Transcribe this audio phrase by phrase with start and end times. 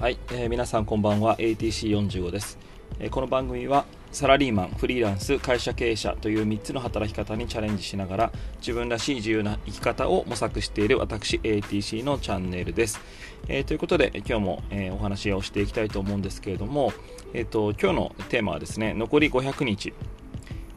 [0.00, 2.56] はい、えー、皆さんこんばんは ATC45 です、
[3.00, 13.00] えー、この番組はサラリーマンフリーランス会社経営者という3つの働き方にチャレンジしながら自分らしい自由な生き方を模索している私 ATC のチャンネルです、
[13.48, 16.92] えー、ということで今日も、えお話をしていきたいと思うんですけれども、
[17.34, 19.92] えーと、今日のテーマはですね残り500日。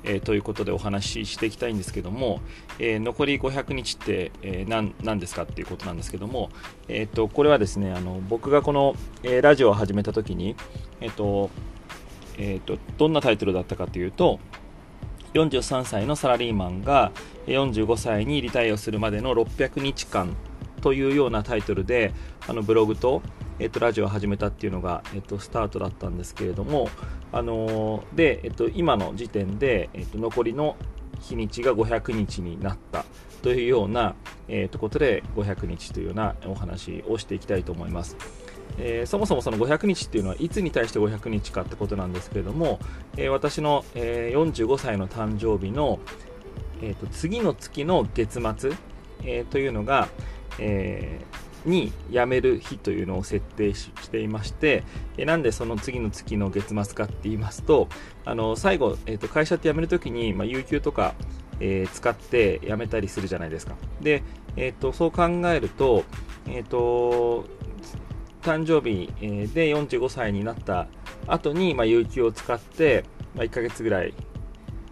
[0.03, 2.41] えー、ということでお話ししていきたいんですけども、
[2.79, 6.49] えー、残り500日って、えー、何ですかっていうことなんですけども、
[6.87, 10.55] えーと、これはですねあの僕がこの、えー、ラジオを始めた時に、
[10.99, 11.49] えーと
[12.37, 14.39] えーと、どんなタイトルだったかというと
[15.33, 17.11] 43歳のサラリーマンが
[17.47, 20.35] 45歳にリタイアするまでの600日間
[20.81, 22.13] というようなタイトルで
[22.47, 23.21] あのブログと,、
[23.61, 26.89] えっと、ラジオを始めたっていうのが、えっと、スタートだったんですけれども、
[27.31, 30.75] あのー、で、えっと、今の時点で、えっと、残りの
[31.19, 33.05] 日にちが500日になった
[33.43, 34.15] というような、
[34.47, 38.17] えー、とことで500日というようなお話をしていきたいと思います。
[38.79, 42.79] えー、そもそもその500日っていうのはいつに対して500日かってことなんですけれども、
[43.15, 45.99] えー、私の、えー、45歳の誕生日の、
[46.81, 48.71] えーと、次の月の月末、
[49.23, 50.07] えー、というのが、
[50.57, 54.83] えー、に辞める日というのを設定していまして、
[55.17, 57.87] えなんでその次の月の月末かって言いますと、
[58.25, 61.13] あの最後、えーと、会社って辞めるときに、まあ、有給とか、
[61.59, 63.75] えー、使って辞めたりするじゃないですか。
[64.01, 64.23] で、
[64.55, 66.03] えーと、そう考えると、
[66.47, 67.45] えーと、
[68.41, 69.07] 誕生日
[69.53, 70.87] で45歳になった
[71.27, 73.05] 後に、まあ、有給を使って、
[73.35, 74.13] まあ、1ヶ月ぐらい、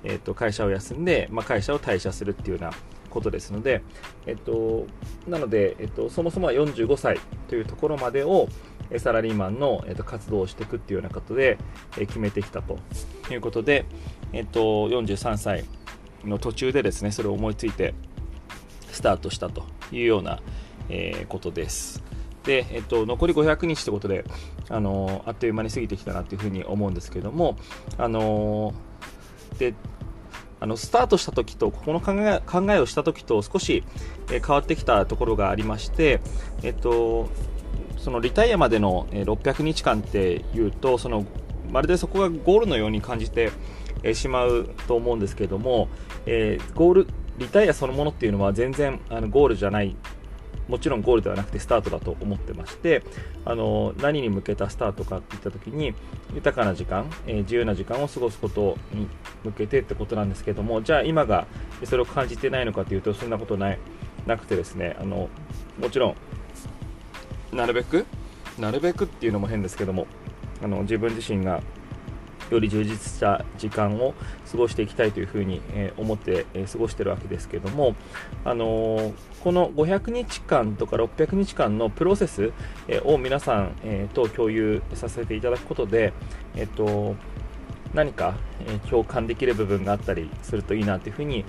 [0.04, 2.72] えー、と会社を休んで、まあ、会社を退社するっていうような
[3.09, 3.81] ことですので、
[4.25, 4.85] えっと、
[5.27, 8.47] なので、えっと、そもそもは45歳というところまでを
[8.97, 11.57] サラリーマンの、えっと、活動をしていくっていうようなことで、
[11.97, 12.80] え決めてきたと
[13.31, 13.85] いうことで、
[14.33, 15.65] えっと、43歳
[16.25, 17.93] の途中でですねそれを思いついて
[18.91, 20.41] スタートしたというような、
[20.89, 22.03] えー、ことです。
[22.43, 24.25] で、えっと、残り500日ということで、
[24.69, 27.58] あの、あっという間に過ぎてきたなというふうに思うんですけども、
[27.98, 28.73] あの、
[29.58, 29.73] で
[30.59, 33.83] あのスタートした時とここの考え考えをした時と少し、
[34.31, 36.20] え変わってきたところがありまして、
[36.64, 37.30] えっと、
[37.97, 41.25] そのリタイアまでのえ600日間っていうとその
[41.71, 43.52] まるでそこがゴールのように感じて
[44.03, 45.87] えしまうと思うんですけれども、
[46.25, 49.95] えー、ゴールリタイアそのものっていうのは全然あのゴールじゃない
[50.69, 53.03] もちろんゴールではなくてスタートだと思ってまして
[53.43, 55.95] あの何に向けたスタートかっていった時に
[56.33, 59.07] 豊かな時間、えー、自由な時間を過ごすことに
[59.43, 61.47] 向けてってことなんですけどもじゃあ今が
[61.83, 63.80] それを感じてないのかというとそんなことない
[64.27, 65.27] なくてですねあの
[65.80, 66.15] もちろ
[67.51, 68.05] んなるべく
[68.59, 70.05] なるべくっていうのも変ですけども
[70.61, 71.61] あの自分自身が
[72.54, 74.14] より充実した時間を
[74.52, 77.95] 過ごしていきたいというふうに、え思って、え過ごしてるわけですけども、
[78.45, 82.52] あのこの500日間とか600日間のプロセス、
[82.87, 86.14] えを皆さん、えと共有させていただくことで、
[86.55, 87.15] えっと、
[87.93, 88.36] 何か、
[88.67, 91.45] え共感できる部分があったりするといいなというふうに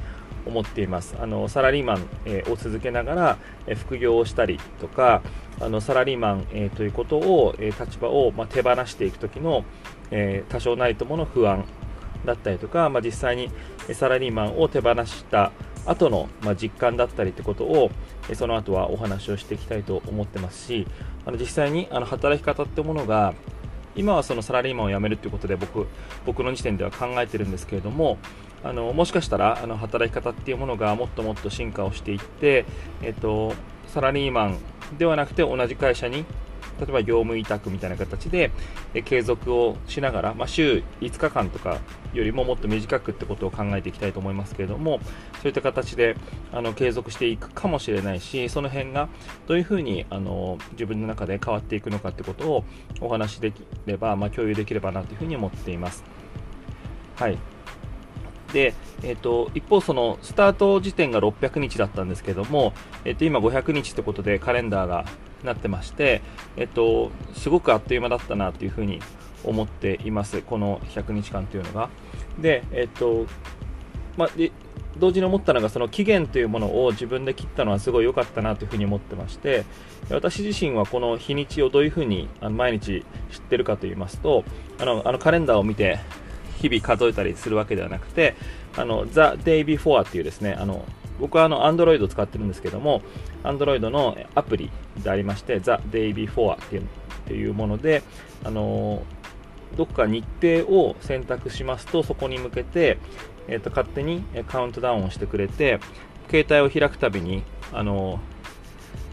[0.46, 1.16] 思っています。
[1.20, 5.22] あのサラリーマン、えー、を続けながら、えー、副業をしたりとか
[5.60, 9.64] あのサラリーマン、えー、ということを、え立場を、まあ、手放していく時の、
[10.10, 11.64] え多少ないともの不安
[12.24, 13.50] だったりとか、まあ、実際に
[13.94, 15.52] サラリーマンを手放した
[15.86, 17.90] 後の、まあ、実感だったりってことを
[18.34, 20.86] その後はお話をしていきたいと思ってますし
[21.24, 23.34] あの実際にあの働き方ってものが
[23.96, 25.86] 今はそのサラリーマンを辞めるということで僕
[26.24, 28.18] 僕の時点では考えてるんですけれども
[28.62, 32.66] あのもしかしたらあの働き方っていうものがもっともっと進化をしていって、
[33.02, 33.54] えっと、
[33.88, 34.58] サラリーマン
[34.98, 36.24] ではなくて同じ会社に
[36.80, 38.50] 例えば業務委託みたいな形で、
[39.04, 41.78] 継続をしながら、まあ、週5日間とか
[42.12, 45.00] よりももっと短くってことを考えていきたいと思いますけれども
[45.34, 46.16] そういった形で
[46.52, 49.08] あの継続していくかもしれないしその辺が
[49.46, 52.64] どういうふうにあの自分の中で変わっていくのかってことを
[53.00, 56.02] お話しできれば、まあ、共有できればなというふうに思っています。
[57.16, 57.38] はい
[58.52, 62.72] で、えーと、一方、そのスタート時点が600日だったんですけども、
[63.04, 65.04] えーと、今500日ということでカレンダーが
[65.44, 66.22] なってまして、
[66.56, 69.00] えーと、すごくあっという間だったなというふうに
[69.44, 71.88] 思っています、この100日間というのが。
[72.38, 73.26] で、えっ、と
[74.16, 74.52] まあ、で
[74.98, 79.64] 同時に思ったのがその期限というものを自分で切ったのはすごい良かったなというふに思ってまして
[80.10, 84.44] 私自身はこの日にちをどういうふうに毎日知ってるかと言いますと
[84.78, 86.00] あのあのカレンダーを見て
[86.60, 88.36] 日々数えたりするわけではなくて、
[88.76, 90.84] あの、The Day Before っていうですね、あの、
[91.18, 93.02] 僕はあの、Android を使ってるんですけども、
[93.42, 94.70] Android のアプリ
[95.02, 96.86] でありまして、The Day Before っていうっ
[97.26, 98.02] ていうもので、
[98.44, 99.02] あの、
[99.76, 102.98] どこか日程を選択しますと、そこに向けて、
[103.48, 105.78] えっ、と、勝手にカウントダウンをしてくれて、
[106.28, 107.42] 携帯を開くたびに、
[107.72, 108.20] あの、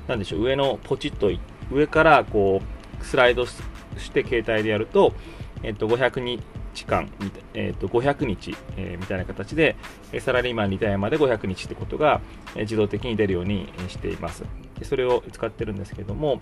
[0.08, 1.30] なんでしょう、上のポチッと、
[1.72, 2.62] 上からこ
[3.02, 3.60] う、スライドし
[4.12, 5.14] て携帯でやると、
[5.64, 6.20] えっと、500
[6.78, 7.10] 日間、
[7.54, 9.76] えっと、500日、えー、みたいな形で、
[10.20, 12.22] サラリーマンリタイアまで500日ってことが、
[12.56, 14.44] え自動的に出るようにしています。
[14.80, 16.40] でそれを使ってるんですけども、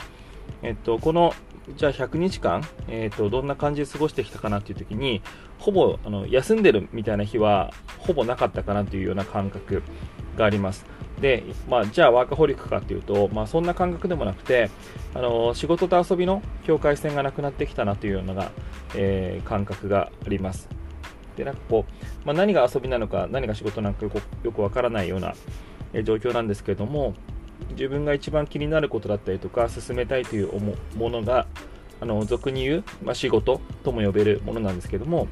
[0.61, 1.33] えっと、この
[1.77, 5.21] じゃあ100日間、えーと、どんな感じで過ごしてきたかなっていう時に
[5.57, 9.81] ほぼあの休んでるみたいな日はほぼなかったかなというような感覚
[10.37, 10.85] があります
[11.19, 14.69] で、まあ、じゃあワーカホリックかっていうと、まあ、そんな感覚でもなくて
[15.13, 18.51] あの仕事と遊びの境界線がなくなってきたなというような、
[18.95, 20.67] えー、感覚があります。
[21.37, 24.05] でなんかこう、まあ、何が遊びなのか何が仕事なのか
[24.43, 25.33] よくわからないような、
[25.93, 27.13] え状況なんですけれども
[27.71, 30.49] 自分が一番気になることだったりとか進めたいという
[30.97, 31.47] ものが
[32.01, 35.27] あの俗に言う、まあ、仕事とも呼べるものなんですけども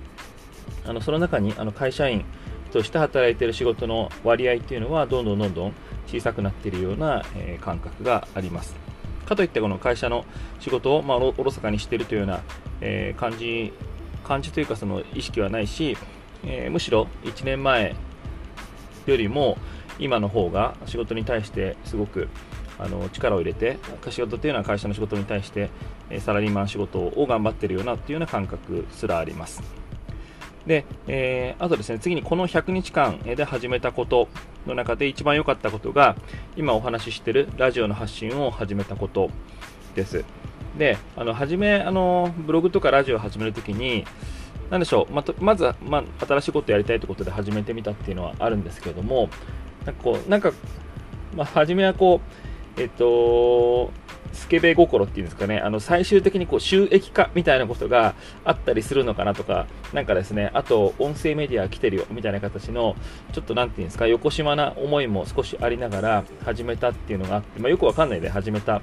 [0.86, 2.26] あのその中にあの会社員
[2.74, 5.74] として働いている仕事の割合っていうのはどんどんどんどん
[6.08, 8.76] 小さくなっているような、えー、感覚があります。
[9.28, 10.26] かといってこの会社の
[10.60, 12.42] 仕事を、まあ、おろそかにしているというような、
[12.82, 13.72] えー、感じ
[14.24, 15.96] 感じというかその意識はないし、
[16.44, 17.96] えー、むしろ1年前
[19.06, 19.58] よりも
[20.00, 22.28] 今の方が仕事に対してすごく
[22.80, 23.78] あの力を入れて
[24.10, 25.70] 仕事というのは会社の仕事に対して
[26.20, 29.83] サラリーマン仕事を頑張っているようなというような感覚すらあります。
[30.68, 34.30] で、えー、あとですね次にこの100日間で始めたこと
[34.66, 36.16] の中で一番良かったことが
[36.56, 39.30] 今お話ししているラジオの発信を始めたこと
[39.96, 40.24] です。
[40.78, 44.06] であの初めあのブログとかラジオを始めるときに
[44.72, 49.30] 何でしょうままず、まあ、新しいことをやりたいということで始めてみたっていうのはあるんですけれども
[49.86, 50.52] なんかこう、なんか、
[51.36, 52.22] まあ、初めはこ
[52.78, 53.92] う、えっと、
[54.32, 58.16] スケベ心っていうんですかね、あの、最終的にこう、収益化みたいなことが
[58.46, 62.96] あったりするのかなとか、なんかですね、あと、音声メディア来てるよ、みたいな形の、
[63.32, 68.82] ちょっとなんていうんですか、横島な思いも少しありながら始めたっていうのがあって、まあ、よくわかんないで始めた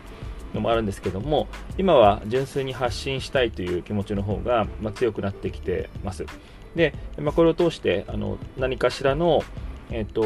[0.55, 1.49] のもあるんですけども、
[1.79, 6.27] 今は純粋に発信したいという気持ちの方が、まあ、強くなってきてます。
[6.75, 9.43] で、まあ、これを通して、あの、何かしらの、
[9.91, 10.23] えっと、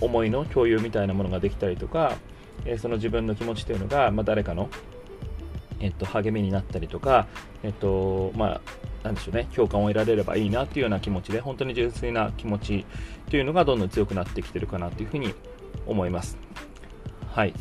[0.00, 2.16] 思いの共有みたいなものができたりとか、
[2.64, 4.70] えその自分の気持ちというのが、まあ、誰かの、
[5.80, 7.26] えっと、励みになったりとか、
[7.62, 8.60] えっと、まあ、
[9.04, 12.86] なんでしょうね、共感を得られればいいなというような気持ちで、本当に純粋な気持ち
[13.28, 15.34] というのがどんどん強くなってきてるかなというふうに
[15.86, 16.38] 思います。
[17.30, 17.54] はい。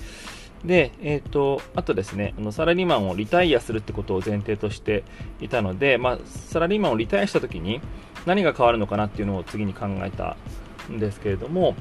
[0.63, 5.04] で、えっ、ー、と、あとですね、あのサラリーマンをリタイアするってことを前提として
[5.42, 7.81] いたので、まあ、サラリーマンをリタイアしたときに
[8.25, 10.38] 何が変わるのかなっていうのを次に考えた
[10.90, 11.75] んですけれども、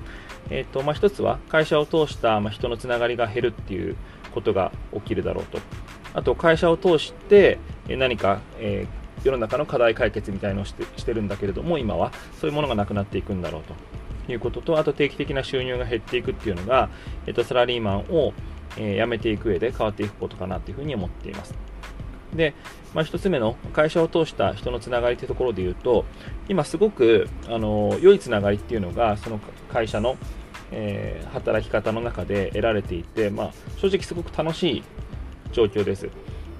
[0.50, 3.96] えーとまあ、一つは会社を通した、ま、人のつながりが減るっていう
[4.32, 5.58] ことが起きるだろうと。
[6.14, 7.58] あと会社を通して
[7.88, 13.62] 何か、えー、世の中の課題解決みたいのをしてしてるんだけれども今はそういうものがなくなっていくんだろう
[14.26, 16.90] ということとあと定期的な収入が減っていくっていうのが、
[17.26, 18.34] えーと、サラリーマンを、
[18.76, 21.54] えー、辞めていく上で変わっていくことかなというふうに思っています。
[22.34, 22.54] で、
[22.94, 26.04] まあ、1つ目の会社を通した人のつながりというところで言うと、
[26.48, 29.40] 今すごく、あの、良いつながりっていうのが、その
[29.72, 30.16] 会社の、
[30.70, 34.82] えー、働き方の中で得られていて、まあ、正直すごく楽しい
[35.52, 36.08] 状況です。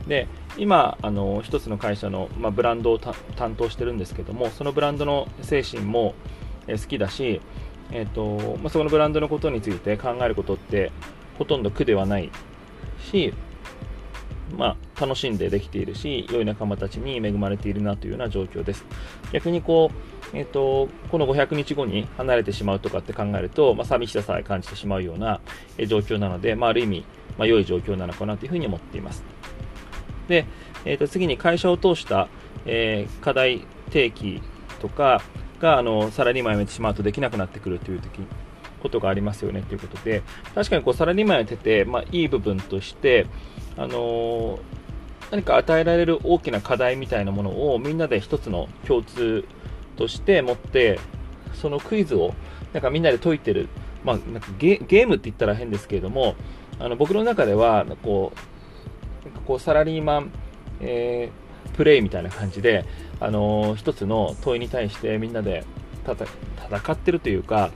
[0.06, 3.14] で、今、あの、一つの会社の、まあ、ブランドを担
[3.56, 6.14] 当してるんですけども、そのブランドの精神も、
[6.66, 7.40] え、好きだし、
[7.90, 10.92] え、ー、と、まあ、そのブランドのことについて考えることって
[11.38, 12.30] ほとんど苦ではない
[13.10, 13.34] し、
[14.56, 18.84] まあ、楽しんでできているし、良い仲間たちに恵まれているなというような状況です。
[19.32, 19.90] 逆にこ
[20.32, 25.40] う、えっ、ー、と、この500日後に離れてしまうとかって考えると、まあ、寂しささえ感じてしまうような
[25.86, 27.04] 状況なので、まあ、ある意味、
[27.38, 29.24] まあ、良い状況なのかなというふうに思っています。
[30.28, 30.46] で、
[30.84, 32.28] えっ、ー、と、次に会社を通した、
[32.66, 34.42] えー、課題提起
[34.80, 35.22] とか
[35.60, 38.20] が、あの、サラリーマン辞めてしまうとできなくなってくるという時
[38.82, 40.22] ことがありますよねということで、
[40.54, 43.26] 確かにこうサラリーマンやってて、まあ、いい部分として、
[43.76, 44.58] あの、
[45.30, 49.44] 何か与えられる大きな課題みたいなものをみんなで一つの共通
[49.96, 51.00] として持って、
[51.54, 52.34] そのクイズを
[52.72, 53.68] なんかみんなで解いてる、
[54.04, 56.34] まあ、なんかゲームって言ったら変ですけれども、
[56.78, 58.32] あの僕の中ではこ
[59.24, 60.32] うなんかこうサラリーマン、
[60.80, 62.84] えー、プレイみたいな感じで、
[63.20, 65.64] あのー、一つの問いに対してみんなで
[66.04, 67.70] 戦ってるというか、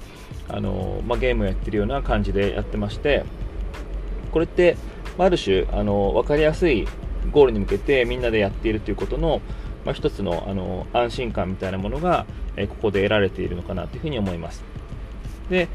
[0.48, 3.24] あのまあ、ゲームをやってるような感じでやってまして、
[4.32, 4.76] これって、
[5.24, 6.86] ある種、あの分かりやすい
[7.32, 9.40] ゴールに向けてみんなでやっているということの、
[9.84, 14.64] まあ、一つのあの安心感みたいなものが、えここで得られているのかなというふうに思います。
[15.50, 15.68] で、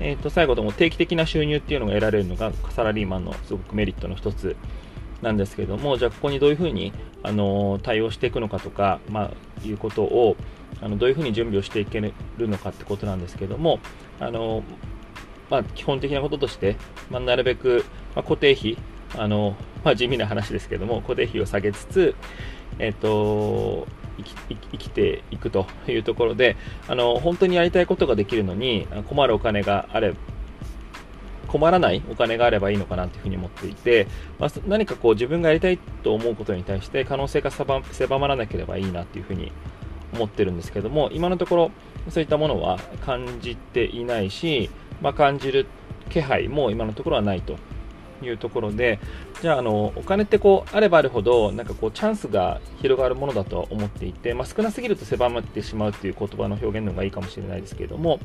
[0.00, 4.56] えー、と最後とも定期的な収入っていうのが得られるのがサラリーマンのすごくメリットの一つ
[5.22, 10.36] なんですけれども、じゃあここにどういうふうに、あの対応していくのかとか、まあ、いうことを
[10.80, 13.80] あのどういうふうに準備をしていけるのかってことなんですけども、
[14.20, 14.62] あの
[15.50, 16.76] まあ、基本的なこととして、
[17.10, 17.84] まあ、なるべく、
[18.16, 18.76] まあ、固定費
[19.16, 19.54] あの、
[19.84, 22.16] まあ、地味な話ですけども、固定費を下げつつ、
[22.80, 23.86] えっ、と、
[24.18, 26.56] 生きていくというところで
[26.88, 30.14] あの本当にやりたいことができるのに困るお金があれ
[31.48, 34.06] 困らないお金があればいいのかなというふうに思っていて、
[34.38, 39.52] まあ、何かこう自分がやりたいと思うことに対して可能性が狭まらなければいいなというふうに
[40.12, 41.70] 思ってるんですけども今のところ
[42.10, 44.70] そういったものは感じていないし、
[45.00, 45.66] まあ、感じる
[46.10, 47.56] 気配も今のところはないと。
[48.22, 48.98] いうところで、
[49.42, 58.20] じゃあ、あの、お金ってこう、あればあるほど、なんかこう、チャンスが広がるものだとは思っていて、まあ、少なすぎると狭まってしまうっていう言葉の表現の方がいいかもしれないですけれども、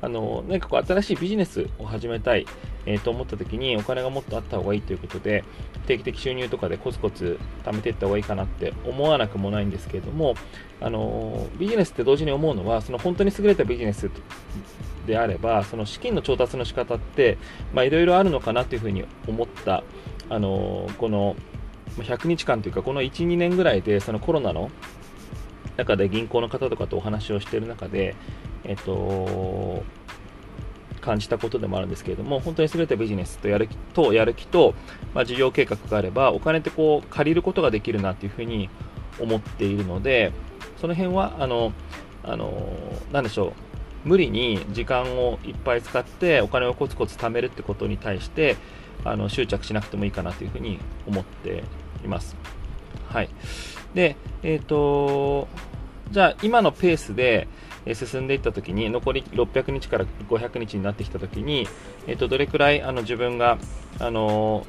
[0.00, 2.46] あの、何かこう、新しいビジネスを始めたい、
[2.86, 5.44] えー、と思った時に、お金がもっとあった方がいいということで、
[5.86, 10.34] 定期的収入とかでコツコツ貯めていった方がいいかなって思わなくもないんですけれども、
[10.80, 14.10] あの、ビジネスって同時に思うのは、その本当に優れたビジネス
[15.06, 17.38] であれば、その資金の調達の仕方って、
[17.74, 19.82] いろいろあるのかなというふうに思った、
[20.28, 21.36] あのこの
[21.96, 24.70] 100日間というか、この1、2年ぐらいで、そのコロナの
[25.76, 28.14] 中で銀行の方とかとお話をしている中で、
[28.64, 29.82] えっと、
[31.00, 34.74] 感じたことでもあるんですけれども、本当に優れたビジネスとやる気と、やる気と、
[35.14, 38.68] まあ、事業計画があれば、お金ってこう、借りることができるなというふうに
[39.20, 40.32] 思っているので、
[40.80, 41.72] その辺は、あの、
[42.24, 42.72] あの、
[43.12, 43.52] なんでしょう、
[44.06, 48.56] 無理に時間をいっぱい使ってお金をコツコツ貯めるってことに対して
[49.04, 51.64] あの執着しなくてもいいかなというふうに思って
[52.04, 52.36] います。
[53.08, 53.28] はい。
[53.94, 55.48] で、えっ、ー、と、
[56.10, 57.48] じゃあ今のペースで
[57.94, 61.66] 進んでいったときに、残り600日から500日になってきたときに、
[62.06, 63.58] えっ、ー、と、どれくらいあの自分が、
[63.98, 64.66] あの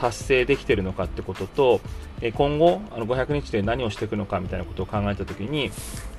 [0.00, 1.80] 達成できてるのかってことと、
[2.22, 5.70] え今後、あの500日で何をしていくのかみたいなことを考えたときに、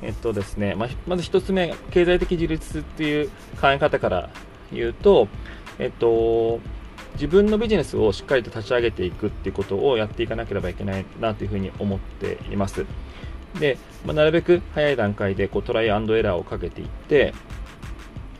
[0.03, 4.29] えっとですね、ままず1つ目、経済的自立っていう考え方から
[4.71, 5.27] 言うと、
[5.79, 6.59] えっと、
[7.13, 12.85] 自分のビジネスをしっかりと立ち上げていくっていうことをやっていかなければいけないなというふうに思っています。
[13.59, 17.33] で、まあ、なるべく早い段階でこうトライアンドエラーをかけていって、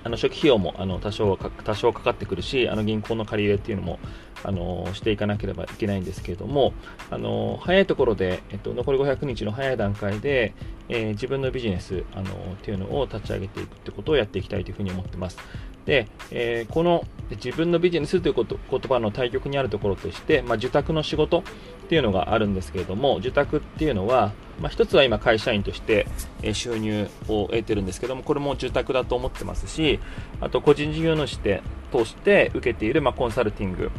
[0.03, 4.00] あの初期費用もあの多少多少かかってくるし、あの銀行の借り入れっていうのも
[4.43, 6.74] あのしていかなければいけないんですけれども、
[7.10, 10.53] あの早いところで、えっと、残り500日の早い段階で、
[10.89, 15.38] えー、自分のビジネスあのっていうのを立ち上げていくってことをやっていきたいというふうに思ってます。
[15.86, 17.05] で、えー、この
[17.36, 21.44] 自分のビジネスということ言葉の対極にあるところとして、まあ、受託の仕事っ
[21.90, 26.08] ていうのがあるんですけれども、受託っていうのは、まあ、一つは今会社員として
[26.54, 30.00] 収入を得てるんですけども、これも受託だと思ってますし、
[30.40, 31.62] あと個人事業主で
[31.92, 33.92] 通して受けている、まあ、コンサルティング、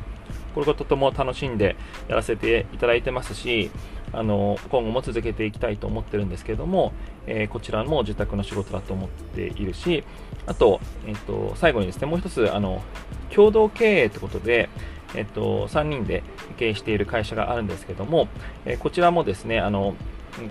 [0.54, 1.76] これがとても楽しんで
[2.08, 3.70] やらせていただいてますし、
[4.12, 6.92] あの今後も続けていきたいと思ってるんですけども、
[7.26, 10.04] えー、こちらも受託の仕事だと思っているし、
[10.46, 12.82] あと、えっ、ー、と、最後にですね、もう一つ、あの、
[13.30, 14.68] 共同経営ということで、
[15.14, 16.22] えっ、ー、と、3人で
[16.56, 18.28] 経営している会社があるんですけども、
[18.64, 19.94] えこちらもですね、あの、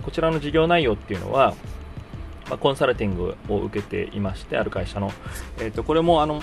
[0.04, 1.54] こちらの事業内容っていうのは、
[2.48, 5.12] まあ、コンサルティングを受けていまして、ある会社の。
[5.60, 6.42] えっ、と、これも、あの、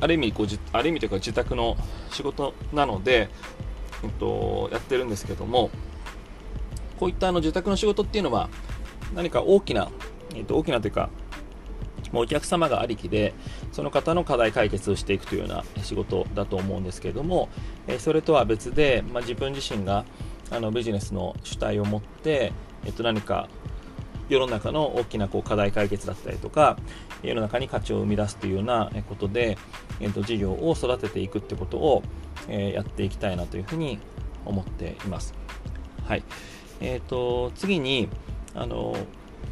[0.00, 1.76] ある意味こう、ある意味というか自宅の
[2.10, 3.28] 仕事なので、
[4.02, 5.70] えっと、やってるんですけども、
[7.00, 8.50] こういったあの自宅の仕事っていうのは、
[9.14, 9.90] 何か大きな、
[10.34, 11.08] えっと、大きなというか、
[12.12, 13.32] もうお客様がありきで、
[13.72, 17.48] その方の課題解決をしていくというような仕事だと思うんですけれども、
[17.88, 20.04] えそれとは別で、まあ、自分自身が
[20.50, 22.52] あのビジネスの主体を持って、
[22.84, 23.48] えっと、何か
[24.28, 26.76] 世の中の大きなこう課題解決だったりとか、
[27.22, 29.56] 世の中に価値を生み出すというようなことで、
[30.00, 32.02] えっと、事業を育てていくってことを、
[32.48, 33.98] えやっていきたいなというふうに
[34.44, 35.34] 思っています。
[36.06, 36.24] はい。
[36.80, 38.08] え、ー、と、次に、
[38.54, 38.96] あの、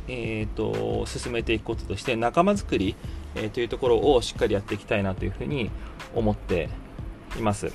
[0.08, 2.96] えーと、進めていくこととして仲間づくり、
[3.34, 5.70] えー、というところをしっかりやっていきたいなというふうに
[6.14, 6.68] 思って
[7.38, 7.70] います。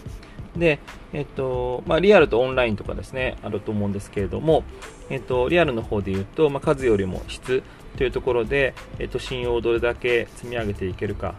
[0.57, 0.79] で、
[1.13, 4.63] えっ、ー、とまあ、リアルとオンラインとかですねあると思うんですけれども、
[5.09, 7.63] えっ、ー、とリアルの方で言うと、まあ、数よりも質
[7.97, 11.35] というところで、えっと信用をどれだけ積み上げていけるか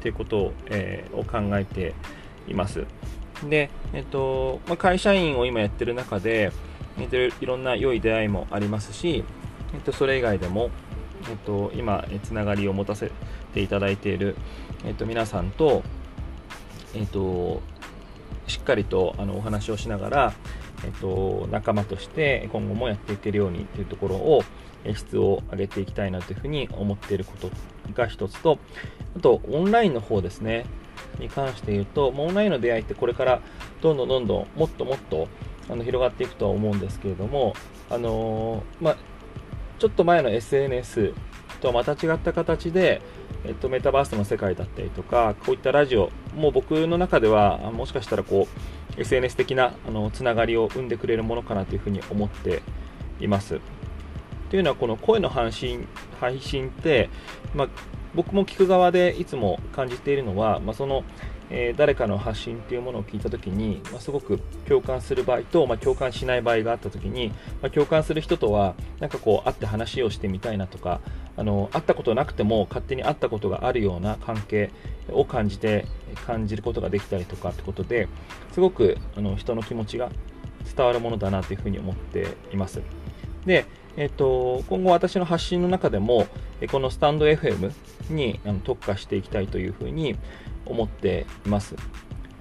[0.00, 1.94] ということを,、えー、を考えて
[2.48, 2.84] います。
[3.48, 6.52] で、えっとまあ、会社員を今やってる中で、
[6.98, 9.24] いろんな良い出会いもありますし、
[9.74, 10.70] えっと、それ以外でも、
[11.30, 13.10] えっと、今、つながりを持たせ
[13.54, 14.36] ていただいている、
[14.84, 15.82] えっと、皆さんと、
[16.94, 17.62] えっと、
[18.46, 20.34] しっかりとあのお話をしながら、
[20.84, 24.42] えっと、仲間として今後もやっていけるようにというところを、
[24.94, 27.50] 質を上げていきたいなというふうに思っていること
[27.94, 28.58] が一つと、
[29.16, 30.64] あと、オンラインの方ですね、
[31.18, 33.40] に関して言うと、オンラインの出会いってこれから
[33.82, 35.28] どんどんどんどんもっともっと
[35.68, 37.54] あの広がっていくとは思うんですけれども、
[37.90, 38.96] あのー、ま、
[39.78, 41.12] ちょっと前の SNS
[41.60, 43.02] とはまた違った形で、
[43.44, 48.48] えっと、メタバースの世界だったりとか、こういったラジオ、もう僕の中では、もしかしたらこ
[48.96, 52.62] う、SNS 的なあのつながりを生んでくれるものかなというふうに思って
[53.20, 53.60] います。
[54.50, 55.88] というのはこの声の配信
[56.20, 57.10] 配信って、
[57.54, 57.68] ま、
[58.14, 61.04] 僕も聞く側でいつも感じているのは、ま、その、
[61.50, 71.00] えー、誰かの発信っていうものを聞いた時に、まあ、すごく共感する場合と、まあ、共感しない場合があった時に、ま共感する人とはなんかこう会って話をしてみたいなとか
[71.36, 74.70] あの会ったことなくても勝手に会ったことがあるような関係
[75.10, 75.86] を感じて
[76.26, 78.08] 感じることができたりとかってことで
[78.52, 80.10] すごくあの人の気持ちが
[80.74, 82.82] 伝わるものだなというふうに思っています。
[83.44, 86.26] でえっと、今後私の発信の中でも、
[86.70, 87.72] このスタンド FM
[88.10, 90.16] に特化していきたいというふうに
[90.64, 91.76] 思っています。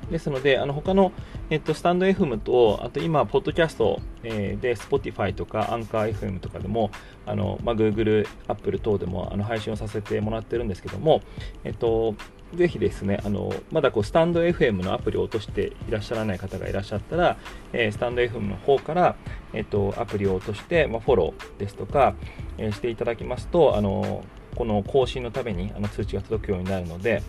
[0.10, 1.12] ですので、あの他の、
[1.50, 6.92] えっと、スタンド FM と、あと今、ポッドキャスト、えー、で Spotify とか AnchorFM とかでも、
[7.26, 11.22] あのまあ、Google、Apple 等でもあの配信をさせてもらってるんですけども、
[11.64, 12.16] えっと、
[12.56, 17.38] ぜひですね、あのまだこうスタンド FM のアプリを落としていらっしゃらない方がいらっしゃったら、
[17.74, 19.16] えー、スタンド FM の方から、
[19.54, 22.16] えっと、アプリを落として、まあ、フォローですとか、
[22.58, 24.24] えー、していただきますと、あの
[24.56, 27.22] この更新のためにあの通知が届くようになるので、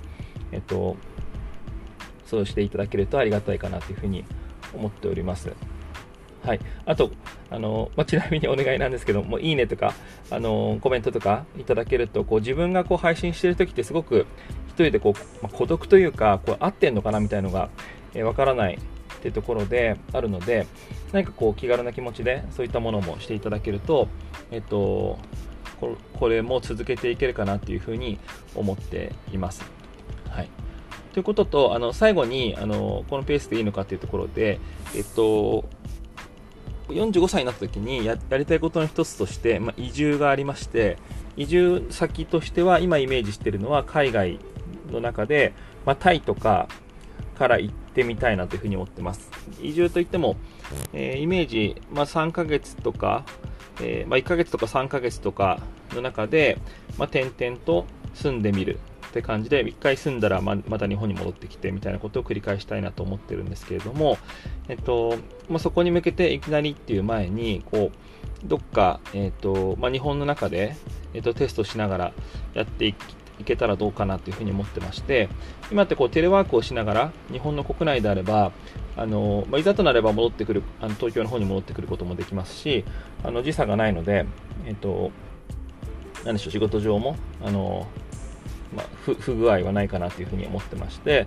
[0.53, 0.97] えっと、
[2.25, 4.25] そうしていただけるとありがたいかなというふうに
[4.75, 5.53] 思っております。
[6.47, 7.11] はい、あと、
[7.51, 9.95] あのまあ、ちなみにお願いなんですけども、いいねとか、
[10.31, 14.27] あのコメントとかいただけると、こう自分がこう配信してるときってすごく
[14.85, 17.69] 人でこう、まあ、孤独というか、こう合ってんのかなみたいなのが、
[18.15, 20.67] えー、からないっていうところであるので、
[21.13, 24.09] 何かこう気軽な気持ちでそういったものもしていただけると、
[24.51, 25.19] えっと、
[26.15, 28.19] これも続けていけるかなっていうふうに
[28.55, 29.63] 思っています。
[30.31, 30.49] はい。
[31.13, 34.61] ということと、あの最後にあのこのペースでいいのかというところで、
[34.95, 35.65] えっと、
[36.89, 40.99] 45歳になった時にやりたいことの一つとして、まあ、移住がありまして
[41.37, 44.39] 移住先としては今イメージしているのは海外
[44.91, 45.53] の中で、
[45.85, 46.69] まあ、タイとか
[47.37, 49.31] から行ってみたいなというふうに思ってます。
[49.61, 50.37] 移住といっても、
[50.93, 53.25] えー、イメージ、まあ、3ヶ月とか、
[53.81, 55.61] えー、まあ、1ヶ月とか3ヶ月とか
[55.93, 56.59] の中で、
[56.99, 64.19] ま点々と住んでみるって感じで、1回住んだらまた日本に戻ってきてみたいなことを繰り返したいなと思ってるんですけれども、
[64.69, 65.17] えっと
[65.49, 70.77] まあ、そこに向けていきなりっていう前に、こう、どっか、えっとまあ、日本の中で、
[71.15, 72.13] えっと、テストしながら
[72.55, 72.95] やってい
[73.41, 75.29] いけたらどうかなというふうに思ってまして、
[75.71, 78.53] 今ってこうテレワークをしながら、日本の国内であれば、
[78.97, 82.85] あのまあ、いざとなれば戻ってくるあの東京の方に戻ってくることもできますし、
[83.23, 84.27] あの時差がないので、
[84.67, 85.11] えっと、
[86.25, 87.87] 何でしょう、仕事上も、あの
[88.75, 91.27] まあ、不不具合はないかなというふうに思ってまして、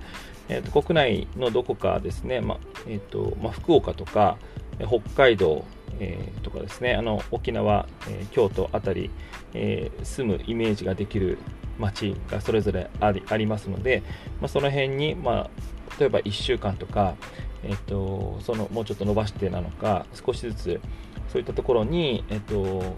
[0.50, 4.38] えーと、国内のどこかですね、まあえーとまあ、福岡とか
[4.80, 5.66] 北海道、
[6.00, 9.10] えー、とかですねあの沖縄、えー、京都あたり、
[9.54, 11.38] えー、住むイメージができる
[11.78, 14.04] 街がそれぞれありありますので、
[14.42, 15.50] まあ、その辺に、まあ、
[16.00, 17.16] 例えば1週間とか、
[17.64, 20.82] えーと、そのもうちょっと伸ばしてなのか少しずつ
[21.30, 22.96] そういったところに、えーと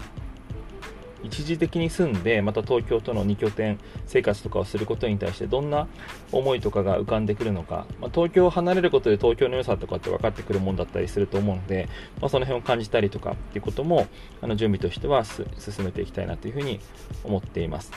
[1.22, 5.86] 一時的に住んでまた東京との2拠点生活とかをすることに対してどんな
[6.30, 11.88] 思いとかが浮かんでくるのか、まあ、東京を離れることで東京の良さとかって分かってくるもんだったりすると思うので、
[12.20, 14.06] まあ、その辺を感じたりとかっていうことも
[14.40, 15.46] あの準備としては進
[15.84, 16.80] めていきたいなというふうに
[17.24, 17.92] 思っています。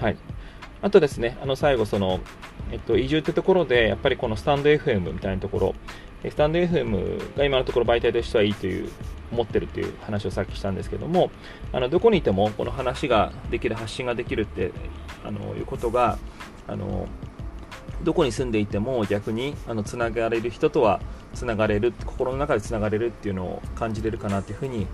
[0.00, 0.16] はい
[0.82, 2.20] あとですね、あの最後その、
[2.72, 5.74] えっと、移住ってところで、やっぱりこのスタンド FM みたいなところ、
[6.28, 8.90] スタンド FM が今のところ媒体としてはいいという
[9.32, 11.30] 思ってるっていう話をさっきしたんですけども
[11.72, 14.72] あのどこにいてもこの話ができる発信ができるって
[15.24, 16.18] あのいうことが
[16.66, 17.06] あの
[18.02, 21.00] どこに住んでいても逆にあのつながれる人とは
[21.34, 24.86] つながれる心の中でつながれるっていうのを感じれるかなというふうに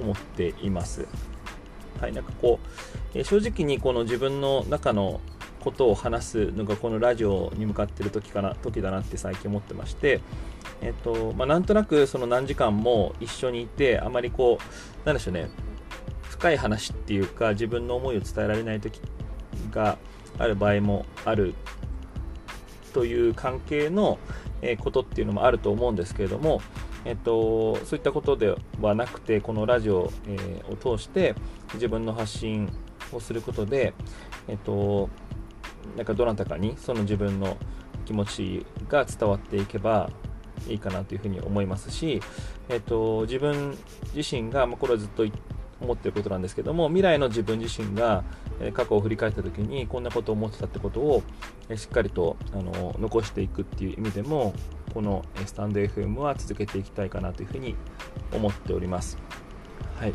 [0.00, 1.06] 思っています。
[2.00, 2.58] はい、なんかこ
[3.14, 5.20] う、え正直にこの自分の中の
[5.64, 10.20] ことを話すのがこのラジオに向かってる時かな時だなって最近思ってまして、
[10.82, 15.48] えっとまあ、なんとなくその何時間も一緒にいてあまりこうなんでしょうね
[16.28, 19.00] 深い話っていうか自分の思いを伝えられない時
[19.70, 19.96] が
[20.38, 21.54] ある場合もある
[22.92, 24.18] という関係の
[24.80, 26.60] ことっていうのもあると思うんですけれども、
[27.04, 31.34] えっと、そういったことではなくてこのラジオ、えー、を通して
[31.74, 32.70] 自分の発信
[33.12, 33.94] をすることで、
[34.48, 35.08] えっと、
[35.96, 37.56] なんかどなたかにその自分の
[38.04, 40.10] 気持ちが伝わっていけば
[40.68, 42.20] いいかなというふうに思いますし、
[42.68, 43.76] えっと、自分
[44.14, 45.24] 自身が、まあ、これはずっと
[45.80, 48.24] 思っていることなんですけども未来の自分自身が
[48.72, 51.22] 過去を振り返った時にこんなことを思ってたってことを
[51.76, 54.54] しっかりとあの残していくっていう意味でも
[54.92, 57.74] このスタンド FM は続けていきたいかなというふうに
[58.32, 59.18] 思っております。
[59.98, 60.14] はい、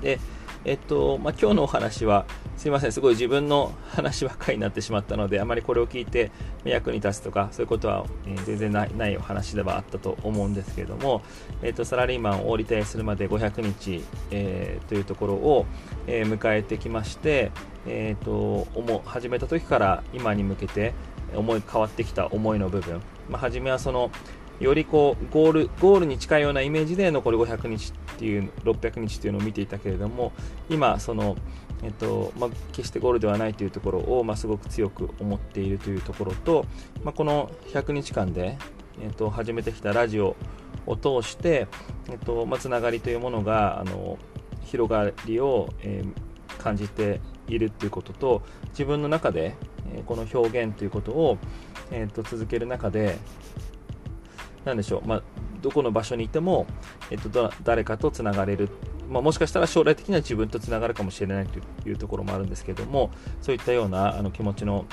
[0.00, 0.20] で
[0.64, 6.30] えっと、まあ、今日のお話は、すいません、すごい自分の話ばっかりになってしまったので、あまりこれを聞いて
[6.64, 11.22] 役に立つとか、そういうことは、えー、全然ないないお話ではあったと思うんですけれども、
[11.62, 15.66] えっと、サラリーマンをリタイアするまで500日、えー、というところを、
[16.06, 17.52] えー、迎えてきまして、
[17.86, 18.66] えっと、
[19.04, 20.94] 始めた時から今に向けて、
[21.34, 24.10] 思い変わってきた思いの部分、まあ、初めはその、
[24.60, 30.32] よりこうゴールゴールに近いようなイメージで残り500日っていう600日っていうのを見ていたけれども
[30.68, 31.36] 今その、
[31.82, 36.66] えっとまあ、決してゴールではないというところを、まあ、すごく強く思っているというところと、
[37.04, 38.58] まあ、この100日間で、
[39.00, 40.34] えっと、始めてきたラジオ
[40.86, 41.68] を通して、
[42.10, 44.18] えっとまあ、つながりというものがあの
[44.64, 49.54] 広がりを、えー、感じているということと自分の中で、
[50.06, 51.38] この表現ということを、
[51.90, 53.16] えー、と続ける中で
[54.64, 55.22] なんでしょう、まあ、
[55.62, 56.66] どこの場所にいても、
[57.10, 58.68] えっと、誰かとつながれる、
[59.08, 64.86] まあ、もしかしたら将来的には自分とつながるかもしれないというところもあるんですけどもそういったようなあの気持ちの、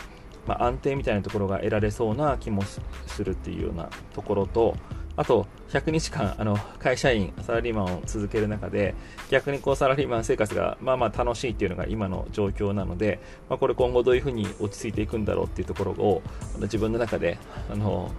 [0.47, 2.81] まあ、安定みたいなところが得られそうな気もす
[3.23, 4.75] るっていうようなところと
[5.17, 8.95] あと100日間あの会社員サラリーマンを続ける中で
[9.29, 16.21] 逆にこうサラリーマン生活がまあまあ楽しいっていうのが今の状況なので、まあ、これ今後どういうふうに落ち着いていくんだろうっていうところを
[16.61, 17.37] 自分の中で
[17.71, 18.11] あの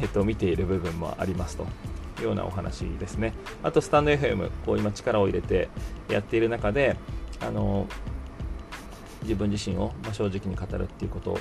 [0.00, 1.64] えっと、見ている部分もありますと
[2.20, 3.34] いうようなお話ですね。
[3.62, 5.68] あと、スタンド FM、こう今力を入れて
[6.08, 6.96] やっている中で、
[7.40, 7.86] あの
[9.22, 11.38] 自分自身を正直に語るっていうこと、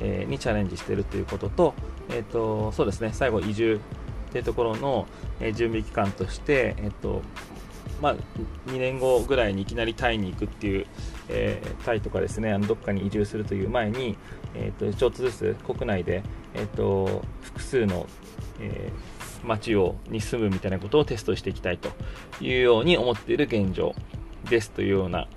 [0.00, 1.74] えー、にチャレンジしてるということと、
[2.10, 3.80] えっと、そうですね、最後、移住
[4.28, 5.06] っていうところの、
[5.40, 7.22] え、準備期間として、えっと、
[8.02, 8.16] まあ、
[8.66, 10.86] 2年後ぐらいにいきなりタイに行くっていう、
[11.28, 14.18] えー、タイとかですねあのどっかに移住するという前に、
[14.54, 18.08] えーと、ちょっとずつ国内で、えーと、複数の、
[18.58, 21.90] えー、町をに住むみたいなことをテストしていきたいと
[22.44, 23.94] いうように思っている現状
[24.50, 25.28] ですというような、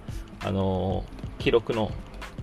[0.44, 1.92] あのー、記録の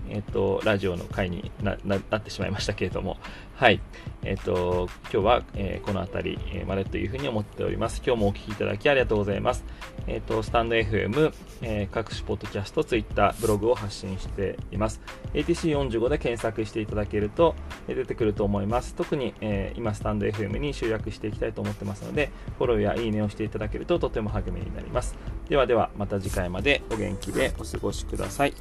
[0.08, 1.74] えっ、と、ラジオの回にな
[2.18, 3.16] ってしまいましたけれども、
[3.62, 3.80] はい。
[4.24, 8.02] えっ、と、今日は、えー、この辺りまでというふうに思っております。
[8.04, 9.64] 今日もお聴きいただきありがとうございます。
[10.08, 15.00] えっ、と、スタンド FM、えー、各種ポッドキャスト、ツイッター、ブログを発信しています。
[15.34, 17.54] ATC45 で検索していただけると、
[17.86, 18.96] え出てくると思います。
[18.96, 25.14] 特に、え今、スタンド FM に集約していきたいと思ってますので、フォローやいいねをしていただけるととても励みになります。
[25.48, 28.54] ではでは、また次回までお元気でお過ごしください。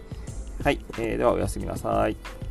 [0.63, 2.50] はい、えー、ではおやすみなさい。